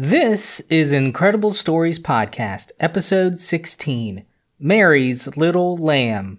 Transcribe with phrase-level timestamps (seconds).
[0.00, 4.24] This is Incredible Stories Podcast, Episode 16
[4.60, 6.38] Mary's Little Lamb.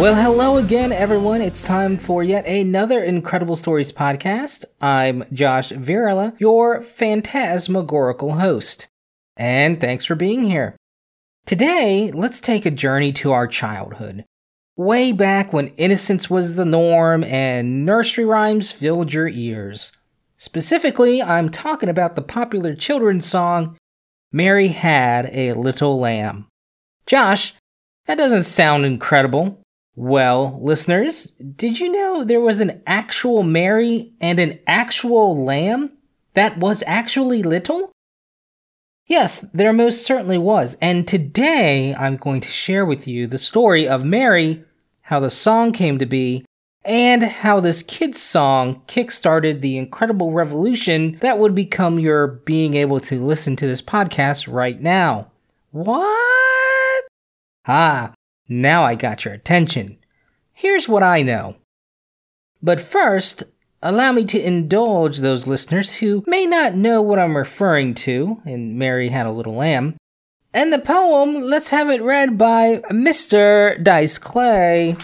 [0.00, 1.42] Well, hello again, everyone.
[1.42, 4.64] It's time for yet another Incredible Stories podcast.
[4.80, 8.86] I'm Josh Virela, your phantasmagorical host.
[9.36, 10.74] And thanks for being here.
[11.44, 14.24] Today, let's take a journey to our childhood.
[14.74, 19.92] Way back when innocence was the norm and nursery rhymes filled your ears.
[20.38, 23.76] Specifically, I'm talking about the popular children's song,
[24.32, 26.46] Mary Had a Little Lamb.
[27.04, 27.52] Josh,
[28.06, 29.60] that doesn't sound incredible.
[29.96, 35.96] Well, listeners, did you know there was an actual Mary and an actual lamb
[36.34, 37.90] that was actually little?
[39.06, 40.76] Yes, there most certainly was.
[40.80, 44.64] And today I'm going to share with you the story of Mary,
[45.02, 46.44] how the song came to be,
[46.84, 53.00] and how this kid's song kickstarted the incredible revolution that would become your being able
[53.00, 55.30] to listen to this podcast right now.
[55.72, 57.04] What?
[57.66, 58.12] Ah,
[58.50, 59.96] now I got your attention.
[60.52, 61.56] Here's what I know.
[62.60, 63.44] But first,
[63.82, 68.76] allow me to indulge those listeners who may not know what I'm referring to in
[68.76, 69.96] Mary Had a Little Lamb.
[70.52, 73.82] And the poem, let's have it read by Mr.
[73.82, 74.96] Dice Clay.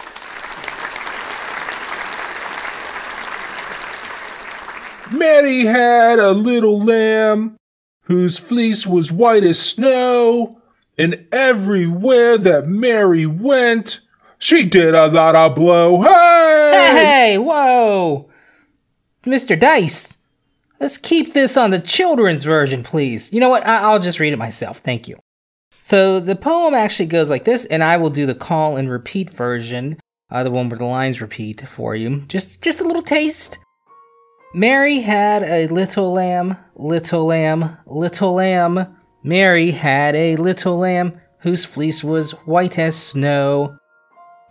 [5.12, 7.56] Mary had a little lamb
[8.02, 10.60] whose fleece was white as snow,
[10.98, 14.00] and everywhere that Mary went,
[14.38, 16.02] she did a lot of blow.
[16.02, 16.90] Hey!
[16.92, 18.30] Hey, whoa!
[19.24, 19.58] Mr.
[19.58, 20.18] Dice,
[20.80, 23.32] let's keep this on the children's version, please.
[23.32, 23.66] You know what?
[23.66, 24.78] I- I'll just read it myself.
[24.78, 25.18] Thank you.
[25.80, 29.30] So the poem actually goes like this, and I will do the call and repeat
[29.30, 29.98] version,
[30.30, 32.20] uh, the one where the lines repeat for you.
[32.22, 33.58] Just, just a little taste.
[34.54, 38.95] Mary had a little lamb, little lamb, little lamb.
[39.26, 43.76] Mary had a little lamb whose fleece was white as snow.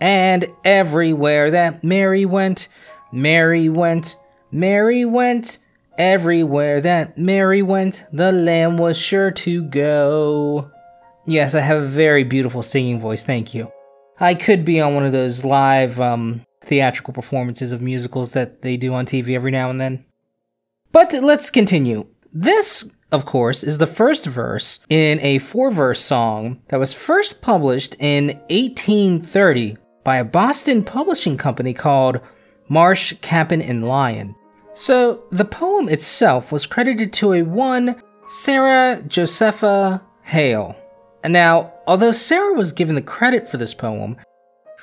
[0.01, 2.67] And everywhere that Mary went,
[3.13, 4.17] Mary went,
[4.51, 5.59] Mary went.
[5.97, 10.69] Everywhere that Mary went, the lamb was sure to go.
[11.25, 13.71] Yes, I have a very beautiful singing voice, thank you.
[14.19, 18.75] I could be on one of those live um, theatrical performances of musicals that they
[18.75, 20.03] do on TV every now and then.
[20.91, 22.07] But let's continue.
[22.33, 27.41] This, of course, is the first verse in a four verse song that was first
[27.41, 32.19] published in 1830 by a Boston publishing company called
[32.67, 34.35] Marsh, Capen, and Lyon.
[34.73, 40.75] So the poem itself was credited to a one Sarah Josepha Hale.
[41.23, 44.17] Now, although Sarah was given the credit for this poem,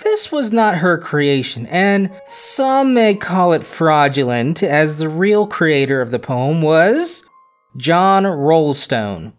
[0.02, 6.00] this was not her creation, and some may call it fraudulent, as the real creator
[6.00, 7.22] of the poem was
[7.76, 9.32] John Roulstone.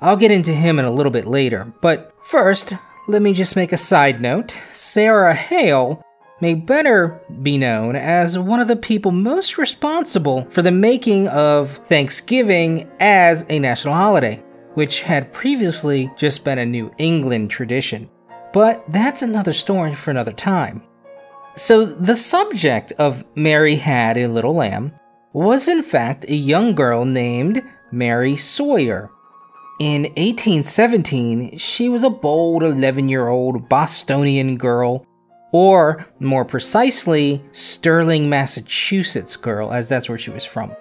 [0.00, 2.74] I'll get into him in a little bit later, but first,
[3.08, 4.58] let me just make a side note.
[4.74, 6.02] Sarah Hale
[6.40, 11.78] may better be known as one of the people most responsible for the making of
[11.86, 14.44] Thanksgiving as a national holiday,
[14.74, 18.10] which had previously just been a New England tradition.
[18.52, 20.82] But that's another story for another time.
[21.56, 24.92] So, the subject of Mary Had a Little Lamb
[25.32, 29.10] was in fact a young girl named Mary Sawyer.
[29.80, 35.06] In 1817, she was a bold 11 year old Bostonian girl,
[35.52, 40.74] or more precisely, Sterling, Massachusetts girl, as that's where she was from.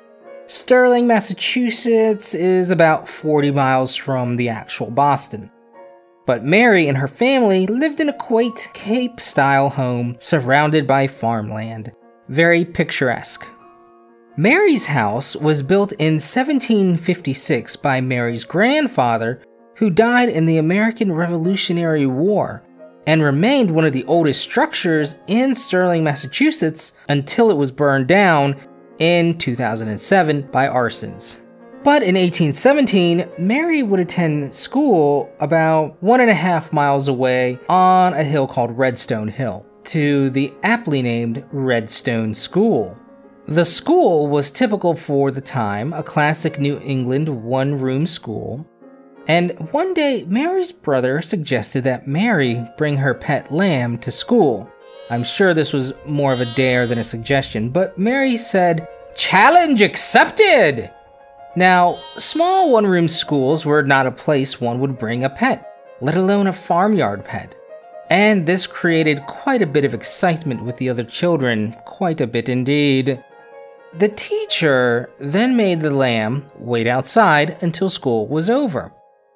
[0.47, 5.51] Sterling, Massachusetts is about 40 miles from the actual Boston.
[6.25, 11.91] But Mary and her family lived in a quaint Cape style home surrounded by farmland.
[12.27, 13.47] Very picturesque.
[14.39, 19.41] Mary's house was built in 1756 by Mary's grandfather,
[19.77, 22.63] who died in the American Revolutionary War
[23.07, 28.55] and remained one of the oldest structures in Sterling, Massachusetts until it was burned down
[28.99, 31.41] in 2007 by arsons.
[31.83, 38.13] But in 1817, Mary would attend school about one and a half miles away on
[38.13, 42.95] a hill called Redstone Hill to the aptly named Redstone School.
[43.47, 48.67] The school was typical for the time, a classic New England one room school.
[49.25, 54.69] And one day, Mary's brother suggested that Mary bring her pet lamb to school.
[55.09, 58.85] I'm sure this was more of a dare than a suggestion, but Mary said,
[59.15, 60.91] Challenge accepted!
[61.55, 66.17] Now, small one room schools were not a place one would bring a pet, let
[66.17, 67.55] alone a farmyard pet.
[68.09, 72.49] And this created quite a bit of excitement with the other children, quite a bit
[72.49, 73.23] indeed.
[73.93, 78.93] The teacher then made the lamb wait outside until school was over.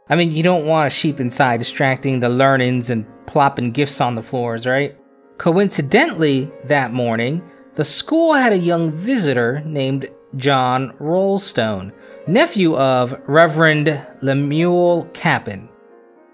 [0.10, 4.16] I mean, you don't want a sheep inside distracting the learnings and plopping gifts on
[4.16, 4.98] the floors, right?
[5.38, 7.42] Coincidentally, that morning,
[7.76, 11.94] the school had a young visitor named John Roulstone,
[12.28, 15.70] nephew of Reverend Lemuel Capen.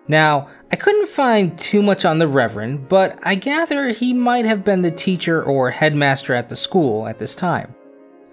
[0.08, 4.64] Now, I couldn't find too much on the Reverend, but I gather he might have
[4.64, 7.76] been the teacher or headmaster at the school at this time.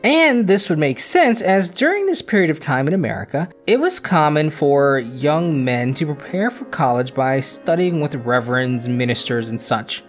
[0.04, 3.98] And this would make sense as during this period of time in America, it was
[3.98, 10.04] common for young men to prepare for college by studying with reverends, ministers, and such.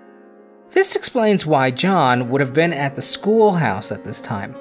[0.72, 4.54] This explains why John would have been at the schoolhouse at this time.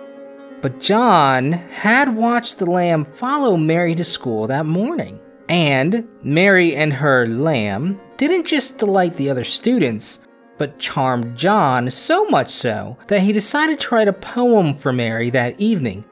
[0.60, 5.19] But John had watched the lamb follow Mary to school that morning.
[5.48, 10.20] And Mary and her lamb didn't just delight the other students,
[10.59, 15.31] but charmed John so much so that he decided to write a poem for Mary
[15.31, 16.05] that evening.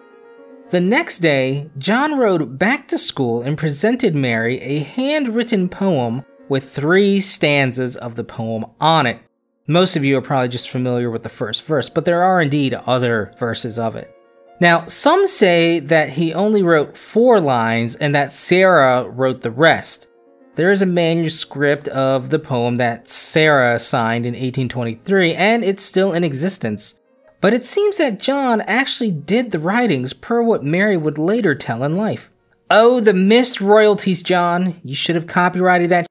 [0.71, 6.71] The next day, John rode back to school and presented Mary a handwritten poem with
[6.71, 9.21] three stanzas of the poem on it.
[9.67, 12.75] Most of you are probably just familiar with the first verse, but there are indeed
[12.75, 14.17] other verses of it.
[14.61, 20.09] Now, some say that he only wrote four lines and that Sarah wrote the rest.
[20.55, 26.13] There is a manuscript of the poem that Sarah signed in 1823, and it's still
[26.13, 27.01] in existence.
[27.41, 31.83] But it seems that John actually did the writings per what Mary would later tell
[31.83, 32.31] in life.
[32.71, 34.77] Oh, the missed royalties, John.
[34.85, 36.07] You should have copyrighted that.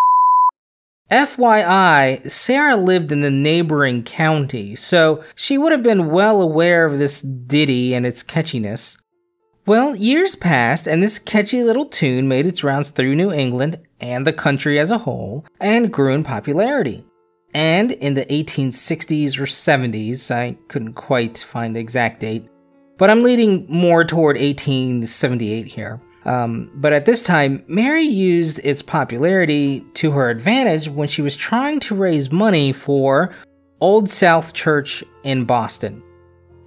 [1.12, 6.98] FYI, Sarah lived in the neighboring county, so she would have been well aware of
[6.98, 8.98] this ditty and its catchiness.
[9.68, 14.26] Well, years passed, and this catchy little tune made its rounds through New England and
[14.26, 17.06] the country as a whole, and grew in popularity.
[17.54, 22.50] And in the 1860s or 70s, I couldn't quite find the exact date,
[22.98, 26.02] but I'm leading more toward 1878 here.
[26.26, 31.36] Um, but at this time, Mary used its popularity to her advantage when she was
[31.36, 33.32] trying to raise money for
[33.80, 36.02] Old South Church in Boston.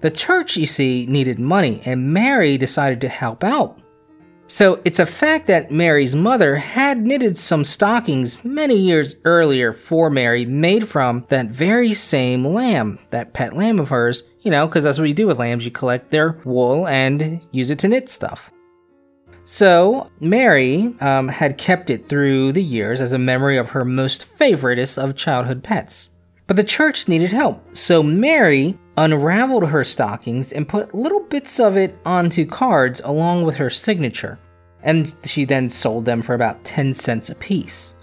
[0.05, 3.79] The church, you see, needed money, and Mary decided to help out.
[4.49, 10.11] So it's a fact that Mary's mother had knitted some stockings many years earlier for
[10.11, 14.85] Mary, made from that very same lamb, that pet lamb of hers, you know, because
[14.85, 18.11] that's what you do with lambs you collect their wool and use it to knit
[18.11, 18.53] stuff.
[19.45, 24.27] So, Mary um, had kept it through the years as a memory of her most
[24.39, 26.11] favoritist of childhood pets.
[26.47, 31.77] But the church needed help, so Mary unraveled her stockings and put little bits of
[31.77, 34.39] it onto cards along with her signature,
[34.83, 37.95] and she then sold them for about 10 cents a piece.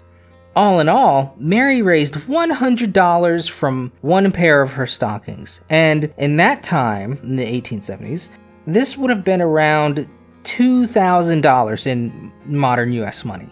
[0.54, 6.62] All in all, Mary raised $100 from one pair of her stockings, and in that
[6.62, 8.30] time, in the 1870s,
[8.66, 10.08] this would have been around
[10.42, 13.48] $2,000 in modern US money.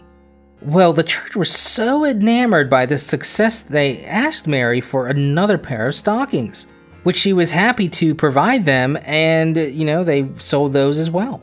[0.61, 5.87] Well, the church was so enamored by this success they asked Mary for another pair
[5.87, 6.67] of stockings,
[7.01, 11.41] which she was happy to provide them, and, you know, they sold those as well.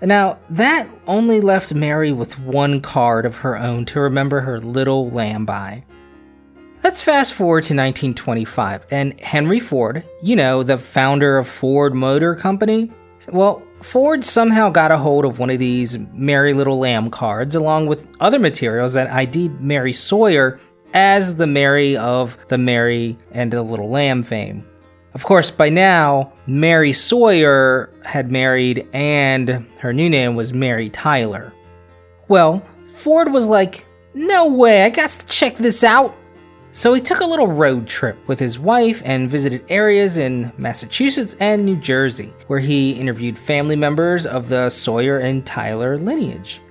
[0.00, 5.08] Now, that only left Mary with one card of her own to remember her little
[5.10, 5.84] lamb by.
[6.82, 12.34] Let's fast forward to 1925, and Henry Ford, you know, the founder of Ford Motor
[12.34, 12.90] Company,
[13.28, 17.86] well, Ford somehow got a hold of one of these Mary Little Lamb cards, along
[17.86, 20.60] with other materials that ID'd Mary Sawyer
[20.94, 24.64] as the Mary of the Mary and the Little Lamb fame.
[25.14, 31.52] Of course, by now, Mary Sawyer had married, and her new name was Mary Tyler.
[32.28, 32.62] Well,
[32.94, 36.16] Ford was like, No way, I got to check this out.
[36.74, 41.36] So he took a little road trip with his wife and visited areas in Massachusetts
[41.38, 46.62] and New Jersey, where he interviewed family members of the Sawyer and Tyler lineage.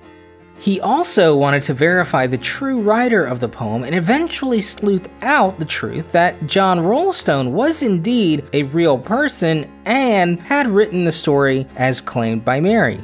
[0.58, 5.60] He also wanted to verify the true writer of the poem and eventually sleuth out
[5.60, 11.68] the truth that John Roulstone was indeed a real person and had written the story
[11.76, 13.00] as claimed by Mary.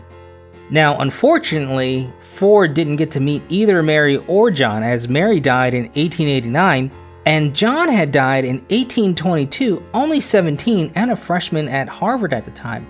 [0.69, 5.83] Now, unfortunately, Ford didn't get to meet either Mary or John as Mary died in
[5.83, 6.91] 1889
[7.25, 12.51] and John had died in 1822, only 17 and a freshman at Harvard at the
[12.51, 12.87] time.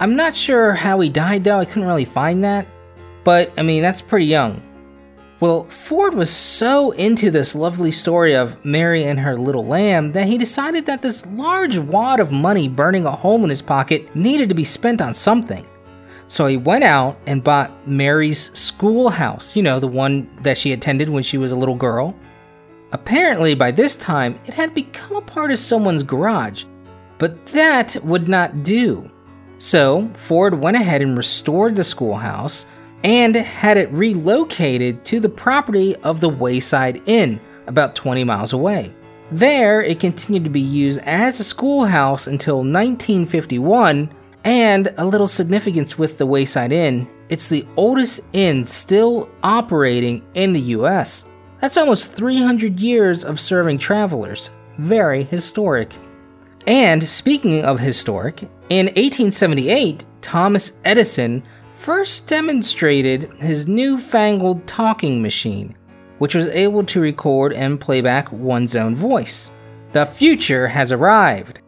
[0.00, 2.66] I'm not sure how he died though, I couldn't really find that,
[3.24, 4.62] but I mean, that's pretty young.
[5.38, 10.26] Well, Ford was so into this lovely story of Mary and her little lamb that
[10.26, 14.48] he decided that this large wad of money burning a hole in his pocket needed
[14.48, 15.64] to be spent on something.
[16.26, 21.08] So he went out and bought Mary's schoolhouse, you know, the one that she attended
[21.08, 22.16] when she was a little girl.
[22.92, 26.64] Apparently, by this time, it had become a part of someone's garage,
[27.18, 29.10] but that would not do.
[29.58, 32.66] So, Ford went ahead and restored the schoolhouse
[33.04, 38.94] and had it relocated to the property of the Wayside Inn, about 20 miles away.
[39.30, 44.10] There, it continued to be used as a schoolhouse until 1951,
[44.46, 50.52] and a little significance with the Wayside Inn it's the oldest inn still operating in
[50.52, 51.26] the US.
[51.60, 54.50] That's almost 300 years of serving travelers.
[54.78, 55.92] Very historic.
[56.66, 65.76] And speaking of historic, in 1878, Thomas Edison first demonstrated his newfangled talking machine,
[66.18, 69.50] which was able to record and play back one's own voice.
[69.92, 71.60] The future has arrived.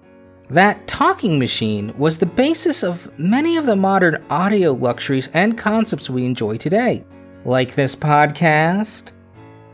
[0.51, 6.09] That talking machine was the basis of many of the modern audio luxuries and concepts
[6.09, 7.05] we enjoy today,
[7.45, 9.13] like this podcast.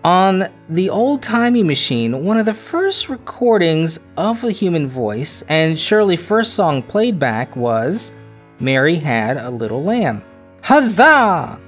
[0.03, 5.79] On the old timey machine, one of the first recordings of a human voice, and
[5.79, 8.11] surely first song played back, was
[8.59, 10.23] Mary Had a Little Lamb.
[10.63, 11.61] Huzzah!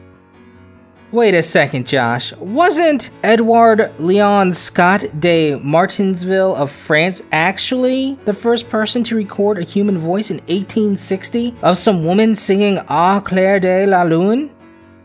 [1.13, 2.33] Wait a second, Josh.
[2.35, 9.63] Wasn't Edward Leon Scott de Martinsville of France actually the first person to record a
[9.63, 14.51] human voice in 1860 of some woman singing Ah clair de la lune?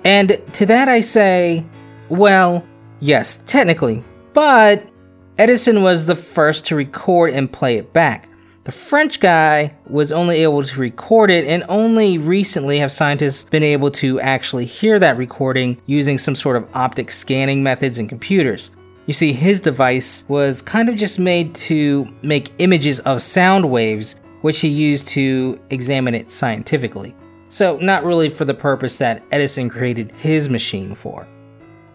[0.03, 1.67] And to that I say,
[2.09, 2.65] well,
[2.99, 4.03] yes, technically,
[4.33, 4.89] but
[5.37, 8.27] Edison was the first to record and play it back.
[8.63, 13.63] The French guy was only able to record it, and only recently have scientists been
[13.63, 18.69] able to actually hear that recording using some sort of optic scanning methods and computers.
[19.07, 24.17] You see, his device was kind of just made to make images of sound waves,
[24.41, 27.15] which he used to examine it scientifically.
[27.49, 31.27] So, not really for the purpose that Edison created his machine for.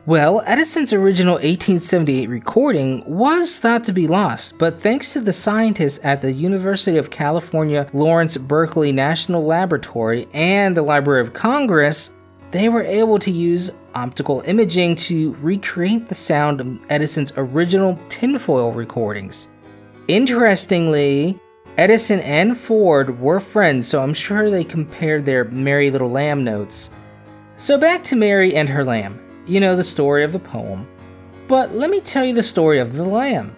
[0.07, 5.99] Well, Edison's original 1878 recording was thought to be lost, but thanks to the scientists
[6.05, 12.15] at the University of California Lawrence Berkeley National Laboratory and the Library of Congress,
[12.53, 18.71] they were able to use optical imaging to recreate the sound of Edison's original tinfoil
[18.71, 19.49] recordings.
[20.07, 21.37] Interestingly,
[21.79, 26.91] Edison and Ford were friends, so I'm sure they compared their Mary Little Lamb notes.
[27.57, 30.87] So back to Mary and her lamb you know the story of the poem.
[31.49, 33.57] But let me tell you the story of the lamb.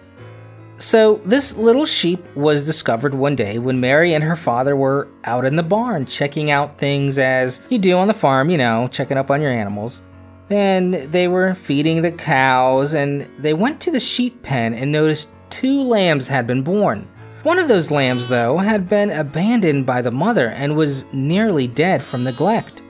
[0.77, 5.43] So, this little sheep was discovered one day when Mary and her father were out
[5.43, 9.17] in the barn checking out things as you do on the farm, you know, checking
[9.17, 10.01] up on your animals.
[10.47, 15.29] Then they were feeding the cows and they went to the sheep pen and noticed
[15.49, 17.07] two lambs had been born.
[17.43, 22.03] One of those lambs, though, had been abandoned by the mother and was nearly dead
[22.03, 22.81] from neglect.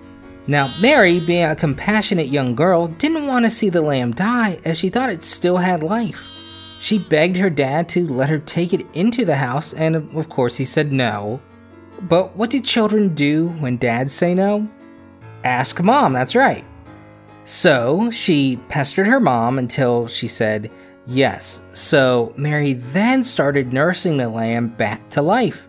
[0.50, 4.79] Now, Mary, being a compassionate young girl, didn't want to see the lamb die as
[4.79, 6.27] she thought it still had life.
[6.79, 10.58] She begged her dad to let her take it into the house, and of course,
[10.58, 11.39] he said no.
[12.01, 14.68] But what do children do when dads say no?
[15.44, 16.65] Ask mom, that's right.
[17.46, 20.72] So she pestered her mom until she said
[21.06, 21.62] yes.
[21.75, 25.69] So Mary then started nursing the lamb back to life.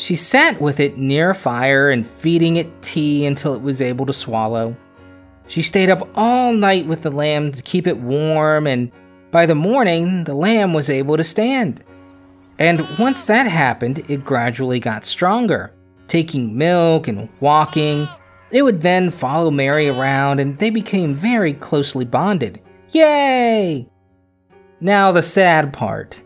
[0.00, 4.06] She sat with it near a fire and feeding it tea until it was able
[4.06, 4.74] to swallow.
[5.46, 8.90] She stayed up all night with the lamb to keep it warm, and
[9.30, 11.84] by the morning, the lamb was able to stand.
[12.58, 15.74] And once that happened, it gradually got stronger,
[16.08, 18.08] taking milk and walking.
[18.50, 22.58] It would then follow Mary around, and they became very closely bonded.
[22.88, 23.86] Yay!
[24.80, 26.22] Now, the sad part.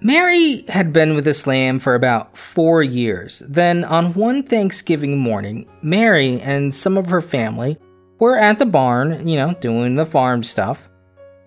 [0.00, 3.40] Mary had been with this lamb for about four years.
[3.48, 7.78] Then, on one Thanksgiving morning, Mary and some of her family
[8.18, 10.90] were at the barn, you know, doing the farm stuff.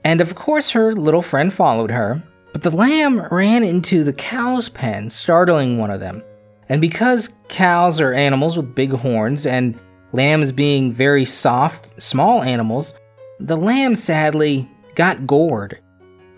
[0.04, 2.24] And of course, her little friend followed her.
[2.52, 6.24] But the lamb ran into the cow's pen, startling one of them.
[6.68, 9.80] And because cows are animals with big horns and
[10.12, 12.96] lambs being very soft, small animals,
[13.40, 15.80] the lamb sadly got gored.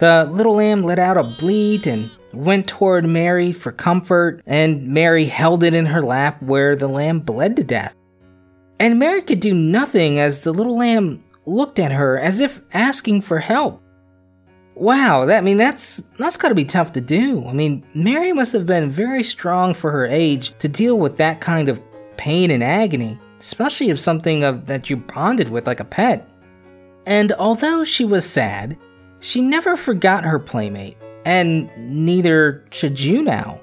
[0.02, 5.26] The little lamb let out a bleat and went toward Mary for comfort, and Mary
[5.26, 7.96] held it in her lap where the lamb bled to death.
[8.80, 13.22] And Mary could do nothing as the little lamb looked at her as if asking
[13.22, 13.84] for help.
[14.74, 17.46] Wow, that I mean that's that's got to be tough to do.
[17.46, 21.42] I mean, Mary must have been very strong for her age to deal with that
[21.42, 21.80] kind of
[22.18, 26.28] pain and agony, especially if something of that you bonded with like a pet.
[27.06, 28.80] And although she was sad,
[29.22, 33.62] she never forgot her playmate, and neither should you now.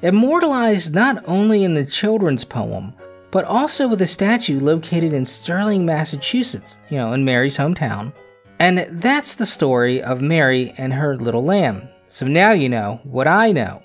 [0.00, 2.94] Immortalized not only in the children's poem,
[3.30, 8.12] but also with a statue located in Sterling, Massachusetts, you know, in Mary's hometown.
[8.58, 11.88] And that's the story of Mary and her little lamb.
[12.06, 13.82] So now you know what I know.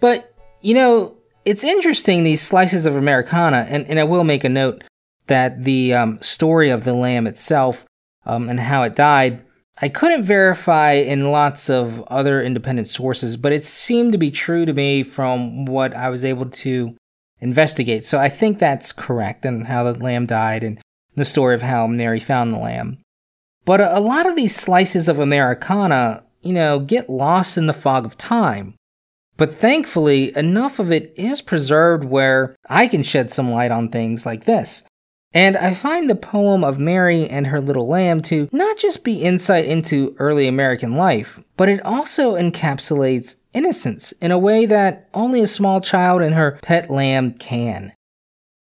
[0.00, 4.48] But, you know, it's interesting these slices of Americana, and, and I will make a
[4.48, 4.82] note
[5.26, 7.84] that the um, story of the lamb itself
[8.26, 9.44] um, and how it died,
[9.82, 14.66] I couldn't verify in lots of other independent sources, but it seemed to be true
[14.66, 16.96] to me from what I was able to
[17.38, 18.04] investigate.
[18.04, 20.78] So I think that's correct, and how the lamb died, and
[21.16, 22.98] the story of how Mary found the lamb.
[23.64, 28.04] But a, lot of these slices of Americana, you know, get lost in the fog
[28.04, 28.74] of time.
[29.36, 34.26] But thankfully, enough of it is preserved where I can shed some light on things
[34.26, 34.84] like this.
[35.32, 39.22] And I find the poem of Mary and her little lamb to not just be
[39.22, 45.40] insight into early American life, but it also encapsulates innocence in a way that only
[45.40, 47.92] a small child and her pet lamb can.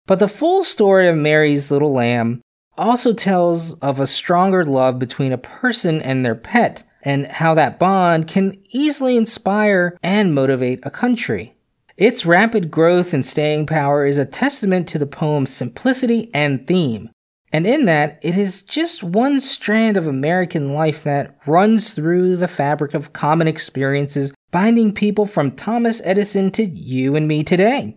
[0.06, 2.42] But the full story of Mary's little lamb
[2.78, 7.78] also tells of a stronger love between a person and their pet, and how that
[7.78, 11.53] bond can easily inspire and motivate a country.
[11.98, 17.10] Its rapid growth and staying power is a testament to the poem's simplicity and theme.
[17.52, 22.48] And in that, it is just one strand of American life that runs through the
[22.48, 27.96] fabric of common experiences, binding people from Thomas Edison to you and me today.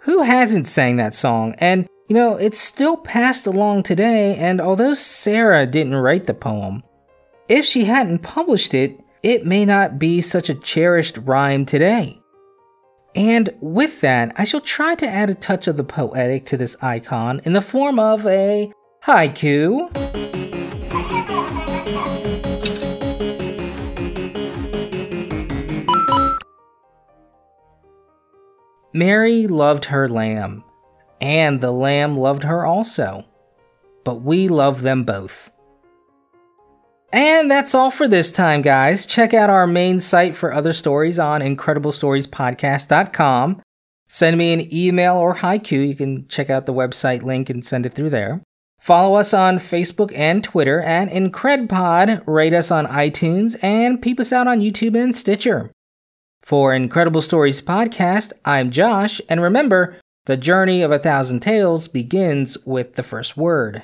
[0.00, 1.54] Who hasn't sang that song?
[1.58, 6.82] And, you know, it's still passed along today, and although Sarah didn't write the poem,
[7.48, 12.19] if she hadn't published it, it may not be such a cherished rhyme today.
[13.14, 16.80] And with that, I shall try to add a touch of the poetic to this
[16.82, 18.72] icon in the form of a
[19.04, 19.88] haiku.
[28.92, 30.64] Mary loved her lamb,
[31.20, 33.24] and the lamb loved her also.
[34.04, 35.50] But we love them both.
[37.12, 39.04] And that's all for this time, guys.
[39.04, 43.62] Check out our main site for other stories on incrediblestoriespodcast.com.
[44.08, 45.88] Send me an email or haiku.
[45.88, 48.42] You can check out the website link and send it through there.
[48.80, 52.26] Follow us on Facebook and Twitter at IncredPod.
[52.26, 55.70] Rate us on iTunes and peep us out on YouTube and Stitcher.
[56.42, 62.56] For Incredible Stories Podcast, I'm Josh, and remember, the journey of a thousand tales begins
[62.64, 63.82] with the first word.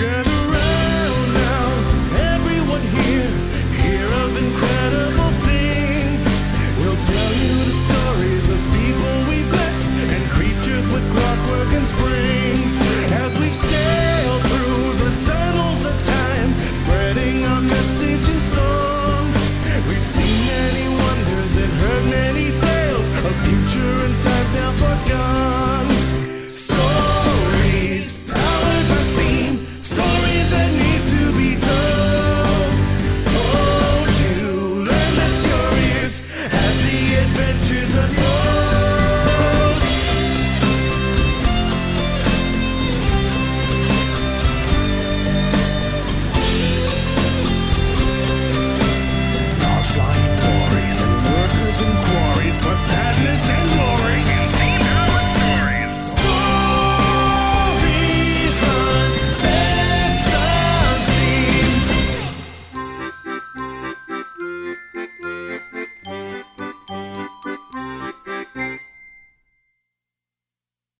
[0.00, 0.29] Gather